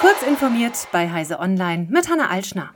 [0.00, 2.70] Kurz informiert bei Heise Online mit Hanna Alschner.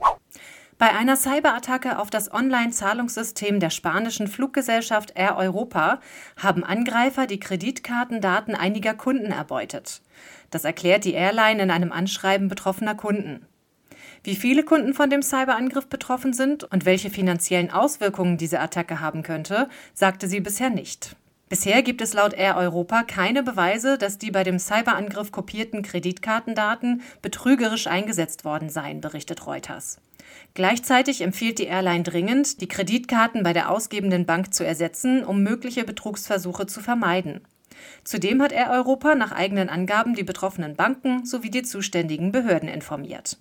[0.77, 6.01] Bei einer Cyberattacke auf das Online-Zahlungssystem der spanischen Fluggesellschaft Air Europa
[6.35, 10.01] haben Angreifer die Kreditkartendaten einiger Kunden erbeutet.
[10.49, 13.45] Das erklärt die Airline in einem Anschreiben betroffener Kunden.
[14.25, 19.23] Wie viele Kunden von dem Cyberangriff betroffen sind und welche finanziellen Auswirkungen diese Attacke haben
[19.23, 21.15] könnte, sagte sie bisher nicht.
[21.53, 27.03] Bisher gibt es laut Air Europa keine Beweise, dass die bei dem Cyberangriff kopierten Kreditkartendaten
[27.21, 30.01] betrügerisch eingesetzt worden seien, berichtet Reuters.
[30.55, 35.83] Gleichzeitig empfiehlt die Airline dringend, die Kreditkarten bei der ausgebenden Bank zu ersetzen, um mögliche
[35.83, 37.41] Betrugsversuche zu vermeiden.
[38.03, 43.37] Zudem hat Air Europa nach eigenen Angaben die betroffenen Banken sowie die zuständigen Behörden informiert.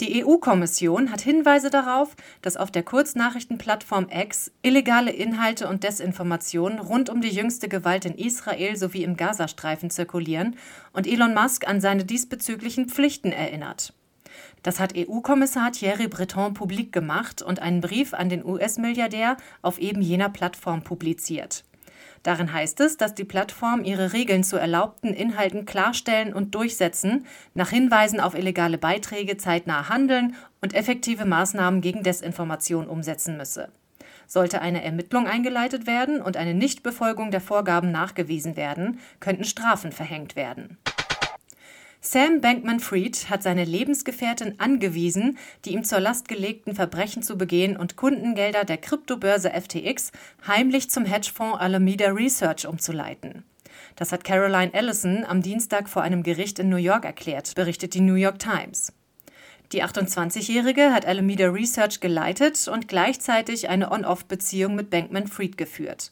[0.00, 7.10] Die EU-Kommission hat Hinweise darauf, dass auf der Kurznachrichtenplattform X illegale Inhalte und Desinformationen rund
[7.10, 10.56] um die jüngste Gewalt in Israel sowie im Gazastreifen zirkulieren
[10.92, 13.92] und Elon Musk an seine diesbezüglichen Pflichten erinnert.
[14.62, 20.00] Das hat EU-Kommissar Thierry Breton publik gemacht und einen Brief an den US-Milliardär auf eben
[20.00, 21.64] jener Plattform publiziert.
[22.22, 27.70] Darin heißt es, dass die Plattform ihre Regeln zu erlaubten Inhalten klarstellen und durchsetzen, nach
[27.70, 33.68] Hinweisen auf illegale Beiträge zeitnah handeln und effektive Maßnahmen gegen Desinformation umsetzen müsse.
[34.26, 40.36] Sollte eine Ermittlung eingeleitet werden und eine Nichtbefolgung der Vorgaben nachgewiesen werden, könnten Strafen verhängt
[40.36, 40.78] werden.
[42.04, 47.94] Sam Bankman-Fried hat seine Lebensgefährtin angewiesen, die ihm zur Last gelegten Verbrechen zu begehen und
[47.94, 50.10] Kundengelder der Kryptobörse FTX
[50.44, 53.44] heimlich zum Hedgefonds Alameda Research umzuleiten.
[53.94, 58.00] Das hat Caroline Ellison am Dienstag vor einem Gericht in New York erklärt, berichtet die
[58.00, 58.92] New York Times.
[59.70, 66.10] Die 28-Jährige hat Alameda Research geleitet und gleichzeitig eine On-Off-Beziehung mit Bankman-Fried geführt.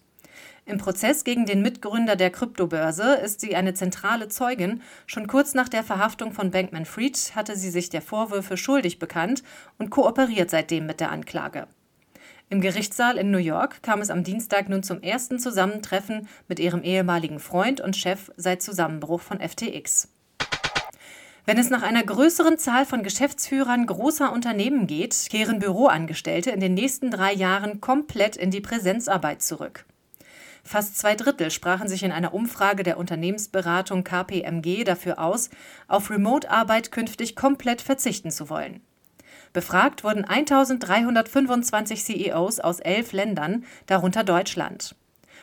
[0.71, 4.83] Im Prozess gegen den Mitgründer der Kryptobörse ist sie eine zentrale Zeugin.
[5.05, 9.43] Schon kurz nach der Verhaftung von Bankman Fried hatte sie sich der Vorwürfe schuldig bekannt
[9.79, 11.67] und kooperiert seitdem mit der Anklage.
[12.51, 16.85] Im Gerichtssaal in New York kam es am Dienstag nun zum ersten Zusammentreffen mit ihrem
[16.85, 20.07] ehemaligen Freund und Chef seit Zusammenbruch von FTX.
[21.47, 26.75] Wenn es nach einer größeren Zahl von Geschäftsführern großer Unternehmen geht, kehren Büroangestellte in den
[26.75, 29.85] nächsten drei Jahren komplett in die Präsenzarbeit zurück.
[30.63, 35.51] Fast zwei Drittel sprachen sich in einer Umfrage der Unternehmensberatung KPMG dafür aus,
[35.89, 38.81] auf Remote-Arbeit künftig komplett verzichten zu wollen.
[39.53, 44.95] Befragt wurden 1325 CEOs aus elf Ländern, darunter Deutschland.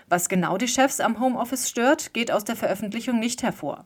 [0.07, 3.83] Was genau die Chefs am Homeoffice stört, geht aus der Veröffentlichung nicht hervor.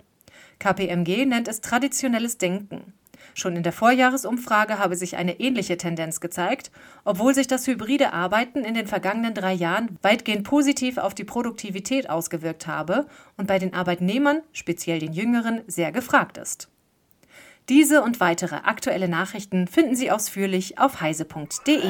[0.59, 2.93] KPMG nennt es traditionelles Denken.
[3.33, 6.71] Schon in der Vorjahresumfrage habe sich eine ähnliche Tendenz gezeigt,
[7.03, 12.09] obwohl sich das hybride Arbeiten in den vergangenen drei Jahren weitgehend positiv auf die Produktivität
[12.09, 13.05] ausgewirkt habe
[13.37, 16.69] und bei den Arbeitnehmern, speziell den Jüngeren, sehr gefragt ist.
[17.69, 21.81] Diese und weitere aktuelle Nachrichten finden Sie ausführlich auf heise.de.